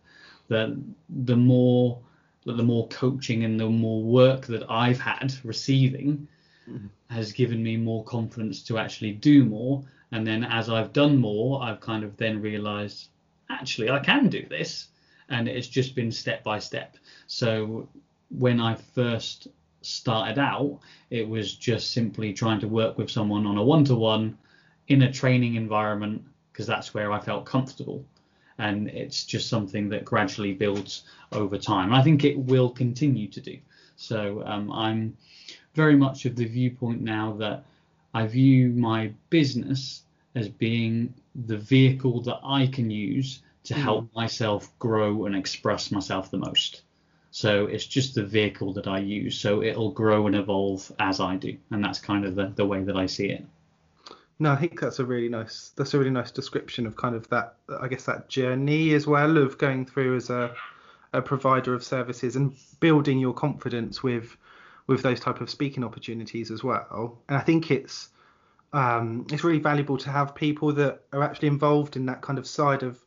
[0.49, 1.99] That the more
[2.45, 6.27] that the more coaching and the more work that I've had receiving
[6.69, 6.87] mm-hmm.
[7.09, 9.83] has given me more confidence to actually do more.
[10.11, 13.07] And then as I've done more, I've kind of then realized
[13.49, 14.89] actually I can do this.
[15.29, 16.97] And it's just been step by step.
[17.27, 17.87] So
[18.29, 19.47] when I first
[19.81, 23.95] started out, it was just simply trying to work with someone on a one to
[23.95, 24.37] one
[24.89, 28.05] in a training environment because that's where I felt comfortable.
[28.59, 31.87] And it's just something that gradually builds over time.
[31.87, 33.57] And I think it will continue to do.
[33.95, 35.17] So um, I'm
[35.73, 37.65] very much of the viewpoint now that
[38.13, 40.03] I view my business
[40.35, 44.15] as being the vehicle that I can use to help mm.
[44.15, 46.83] myself grow and express myself the most.
[47.31, 49.39] So it's just the vehicle that I use.
[49.39, 51.57] So it'll grow and evolve as I do.
[51.71, 53.43] And that's kind of the, the way that I see it.
[54.39, 57.27] No, I think that's a really nice that's a really nice description of kind of
[57.29, 60.55] that I guess that journey as well of going through as a
[61.13, 64.35] a provider of services and building your confidence with
[64.87, 67.19] with those type of speaking opportunities as well.
[67.29, 68.09] And I think it's
[68.73, 72.47] um, it's really valuable to have people that are actually involved in that kind of
[72.47, 72.99] side of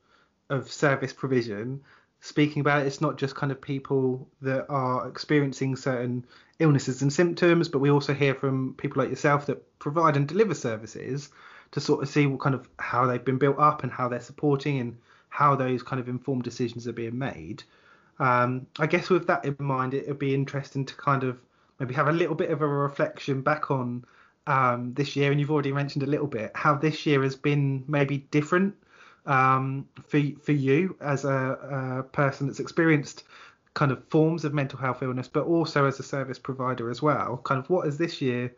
[0.49, 1.83] of service provision
[2.27, 2.87] speaking about it.
[2.87, 6.25] It's not just kind of people that are experiencing certain
[6.59, 10.55] illnesses and symptoms, but we also hear from people like yourself that provide and deliver
[10.55, 11.31] services
[11.73, 14.21] to sort of see what kind of how they've been built up and how they're
[14.21, 14.97] supporting and
[15.29, 17.63] how those kind of informed decisions are being made.
[18.19, 21.39] Um, I guess with that in mind, it would be interesting to kind of
[21.79, 24.05] maybe have a little bit of a reflection back on
[24.47, 27.85] um, this year, and you've already mentioned a little bit how this year has been
[27.87, 28.75] maybe different
[29.27, 33.25] um, for for you as a, a person that's experienced
[33.75, 37.37] kind of forms of mental health illness, but also as a service provider as well.
[37.45, 38.53] Kind of what has this year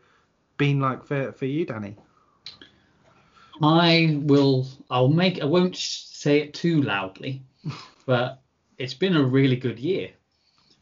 [0.57, 1.95] been like for, for you, Danny?
[3.61, 4.67] I will.
[4.89, 5.41] I'll make.
[5.41, 7.43] I won't say it too loudly,
[8.05, 8.41] but
[8.77, 10.11] it's been a really good year.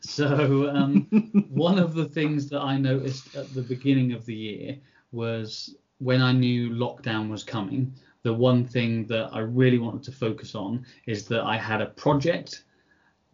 [0.02, 1.08] So um,
[1.50, 4.78] one of the things that I noticed at the beginning of the year
[5.12, 7.94] was when I knew lockdown was coming.
[8.28, 11.86] The one thing that I really wanted to focus on is that I had a
[11.86, 12.66] project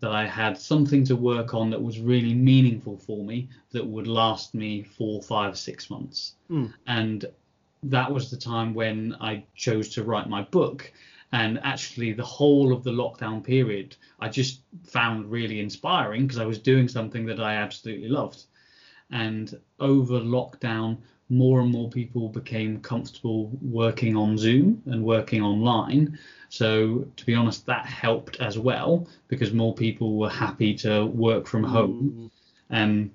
[0.01, 4.05] that I had something to work on that was really meaningful for me that would
[4.05, 6.35] last me four, five, six months.
[6.47, 6.71] Mm.
[6.85, 7.25] And
[7.81, 10.93] that was the time when I chose to write my book.
[11.31, 16.45] And actually, the whole of the lockdown period, I just found really inspiring because I
[16.45, 18.43] was doing something that I absolutely loved.
[19.09, 20.99] And over lockdown,
[21.33, 26.19] more and more people became comfortable working on Zoom and working online.
[26.49, 31.47] So, to be honest, that helped as well because more people were happy to work
[31.47, 32.13] from home.
[32.13, 32.31] Mm.
[32.69, 33.11] And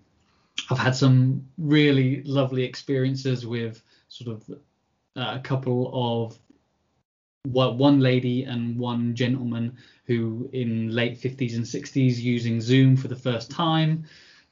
[0.70, 4.50] I've had some really lovely experiences with sort of
[5.16, 6.38] uh, a couple of
[7.44, 13.16] one lady and one gentleman who in late 50s and 60s using Zoom for the
[13.16, 14.04] first time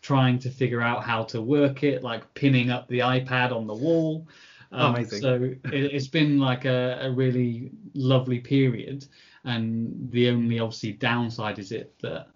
[0.06, 3.74] trying to figure out how to work it, like pinning up the iPad on the
[3.74, 4.24] wall.
[4.70, 5.20] Um, Amazing.
[5.20, 9.04] So it, has been like a, a, really lovely period,
[9.42, 12.28] and the only obviously downside is it that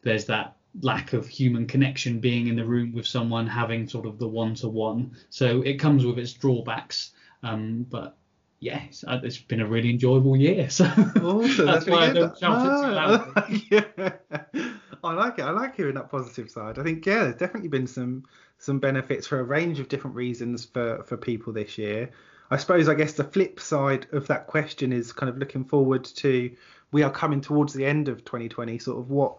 [0.00, 4.18] there's that lack of human connection, being in the room with someone, having sort of
[4.18, 5.14] the one to one.
[5.28, 7.12] So it comes with its drawbacks.
[7.42, 8.16] Um, but
[8.60, 10.68] it's, uh, it's been a really enjoyable year.
[10.70, 10.84] So
[11.22, 11.66] Awesome.
[11.66, 12.14] that's really why I good.
[12.20, 13.32] don't shout it too loudly.
[13.36, 14.72] Ah, yeah.
[15.04, 15.42] I like it.
[15.42, 16.78] I like hearing that positive side.
[16.78, 18.24] I think yeah, there's definitely been some
[18.58, 22.10] some benefits for a range of different reasons for for people this year.
[22.50, 26.04] I suppose I guess the flip side of that question is kind of looking forward
[26.04, 26.50] to
[26.90, 28.78] we are coming towards the end of 2020.
[28.78, 29.36] Sort of what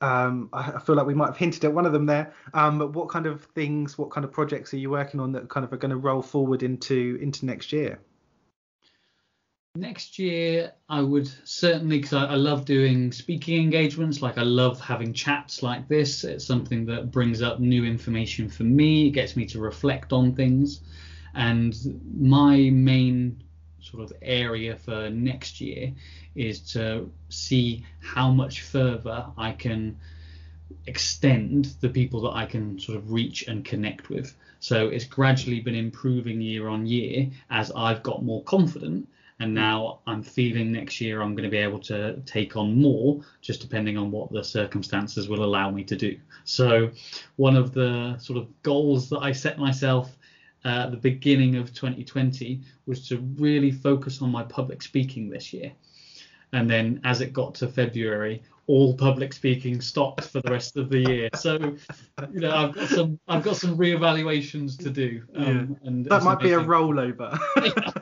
[0.00, 2.32] um, I I feel like we might have hinted at one of them there.
[2.54, 5.48] Um, but what kind of things, what kind of projects are you working on that
[5.48, 7.98] kind of are going to roll forward into into next year?
[9.74, 14.78] Next year, I would certainly, because I, I love doing speaking engagements, like I love
[14.78, 16.24] having chats like this.
[16.24, 20.34] It's something that brings up new information for me, it gets me to reflect on
[20.34, 20.82] things.
[21.34, 21.74] And
[22.14, 23.42] my main
[23.80, 25.94] sort of area for next year
[26.34, 29.98] is to see how much further I can
[30.86, 34.36] extend the people that I can sort of reach and connect with.
[34.60, 39.08] So it's gradually been improving year on year as I've got more confident.
[39.42, 43.22] And now I'm feeling next year I'm going to be able to take on more,
[43.40, 46.16] just depending on what the circumstances will allow me to do.
[46.44, 46.92] So,
[47.34, 50.16] one of the sort of goals that I set myself
[50.64, 55.52] uh, at the beginning of 2020 was to really focus on my public speaking this
[55.52, 55.72] year.
[56.52, 60.88] And then as it got to February, all public speaking stopped for the rest of
[60.88, 61.28] the year.
[61.34, 61.58] So,
[62.32, 65.24] you know, I've got some I've got some reevaluations to do.
[65.34, 67.36] Um, and That might be a rollover.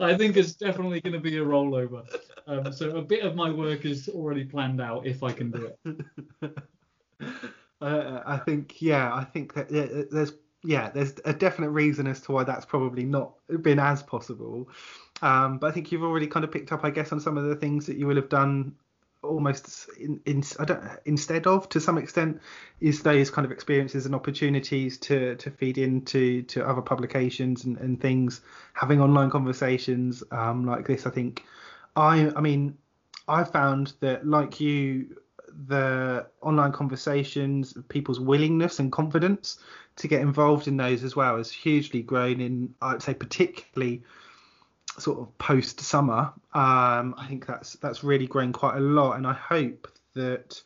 [0.00, 2.04] I think it's definitely going to be a rollover.
[2.46, 5.72] Um, so a bit of my work is already planned out if I can do
[5.84, 6.50] it.
[7.80, 10.32] Uh, I think yeah, I think that there's
[10.64, 14.68] yeah, there's a definite reason as to why that's probably not been as possible.
[15.22, 17.44] Um, but I think you've already kind of picked up, I guess, on some of
[17.44, 18.74] the things that you will have done
[19.22, 22.40] almost in, in I don't instead of to some extent
[22.80, 27.76] is those kind of experiences and opportunities to to feed into to other publications and,
[27.78, 28.40] and things
[28.72, 31.44] having online conversations um, like this I think.
[31.96, 32.76] I I mean
[33.28, 35.16] I found that like you
[35.66, 39.58] the online conversations people's willingness and confidence
[39.96, 44.02] to get involved in those as well has hugely grown in I'd say particularly
[44.98, 46.32] sort of post summer.
[46.54, 50.60] Um, I think that's that's really grown quite a lot, and I hope that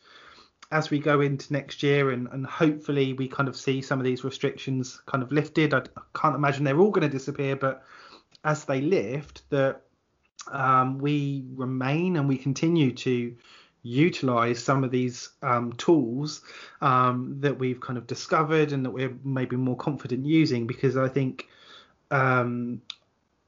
[0.71, 4.05] as we go into next year and, and hopefully we kind of see some of
[4.05, 5.73] these restrictions kind of lifted.
[5.73, 7.83] I, I can't imagine they're all going to disappear, but
[8.45, 9.81] as they lift, that
[10.49, 13.35] um, we remain and we continue to
[13.83, 16.41] utilize some of these um, tools
[16.81, 21.09] um, that we've kind of discovered and that we're maybe more confident using because I
[21.09, 21.47] think
[22.11, 22.81] um,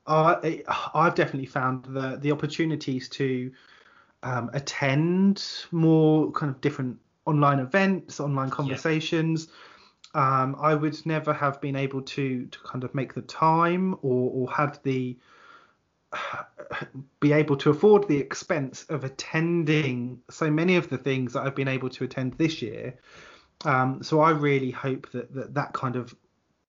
[0.06, 3.52] I, I've definitely found the the opportunities to
[4.22, 9.48] um, attend more kind of different online events, online conversations.
[10.14, 14.30] Um, I would never have been able to to kind of make the time or
[14.32, 15.18] or had the
[17.20, 21.56] be able to afford the expense of attending so many of the things that I've
[21.56, 22.96] been able to attend this year.
[23.66, 26.14] Um, so I really hope that, that that kind of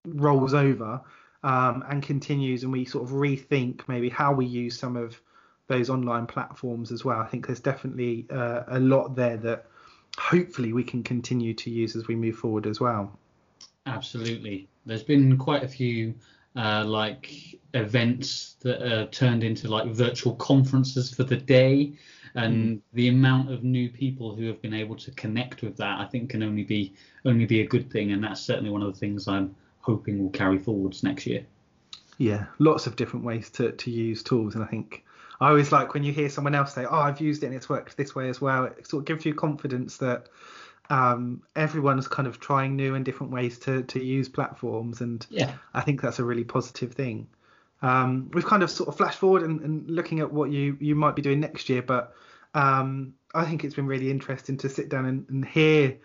[0.06, 1.00] rolls over
[1.44, 5.20] um, and continues, and we sort of rethink maybe how we use some of
[5.68, 7.20] those online platforms as well.
[7.20, 9.66] I think there's definitely uh, a lot there that
[10.18, 13.18] hopefully we can continue to use as we move forward as well.
[13.86, 14.68] Absolutely.
[14.86, 16.14] There's been quite a few
[16.56, 21.92] uh, like events that are turned into like virtual conferences for the day,
[22.36, 26.06] and the amount of new people who have been able to connect with that, I
[26.06, 26.94] think, can only be
[27.26, 29.54] only be a good thing, and that's certainly one of the things I'm
[29.84, 31.44] hoping will carry forwards next year.
[32.16, 35.04] Yeah, lots of different ways to, to use tools, and I think
[35.40, 37.68] I always like when you hear someone else say, "Oh, I've used it and it's
[37.68, 40.28] worked this way as well." It sort of gives you confidence that
[40.88, 45.52] um, everyone's kind of trying new and different ways to to use platforms, and Yeah.
[45.74, 47.26] I think that's a really positive thing.
[47.82, 50.94] Um, we've kind of sort of flashed forward and, and looking at what you you
[50.94, 52.14] might be doing next year, but
[52.54, 55.98] um, I think it's been really interesting to sit down and, and hear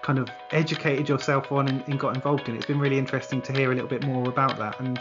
[0.03, 2.57] kind of educated yourself on and, and, got involved in.
[2.57, 4.99] It's been really interesting to hear a little bit more about that, and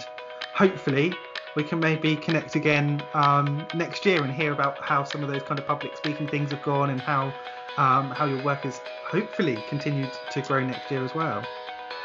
[0.54, 1.14] hopefully
[1.56, 5.44] we can maybe connect again um, next year and hear about how some of those
[5.44, 7.34] kind of public speaking things have gone and how
[7.78, 8.80] um, how your work has
[9.10, 11.44] hopefully continued to grow next year as well.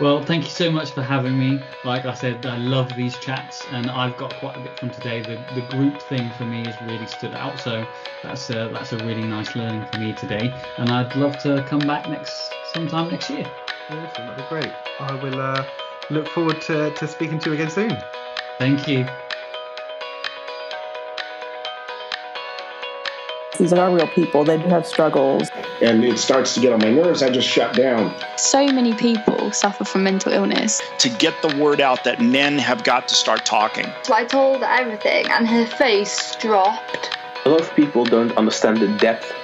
[0.00, 1.60] Well, thank you so much for having me.
[1.84, 5.20] Like I said, I love these chats, and I've got quite a bit from today.
[5.20, 7.86] The, the group thing for me has really stood out, so
[8.22, 10.54] that's a, that's a really nice learning for me today.
[10.78, 13.44] And I'd love to come back next sometime next year.
[13.90, 14.72] Awesome, that'd be great.
[15.00, 15.66] I will uh,
[16.08, 17.96] look forward to, to speaking to you again soon.
[18.58, 19.06] Thank you.
[23.60, 24.42] These are real people.
[24.42, 25.50] They do have struggles.
[25.82, 27.22] And it starts to get on my nerves.
[27.22, 28.14] I just shut down.
[28.38, 30.80] So many people suffer from mental illness.
[31.00, 33.84] To get the word out that men have got to start talking.
[34.04, 37.18] So I told everything, and her face dropped.
[37.44, 39.30] A lot of people don't understand the depth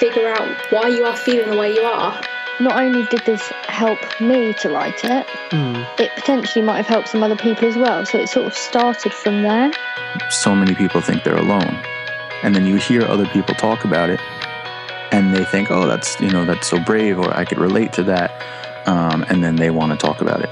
[0.00, 2.20] figure out why you are feeling the way you are.
[2.58, 6.00] Not only did this help me to write it, mm.
[6.00, 8.04] it potentially might have helped some other people as well.
[8.04, 9.70] So it sort of started from there.
[10.30, 11.80] So many people think they're alone
[12.42, 14.20] and then you hear other people talk about it
[15.12, 18.02] and they think oh that's you know that's so brave or i could relate to
[18.02, 18.30] that
[18.86, 20.50] um, and then they want to talk about it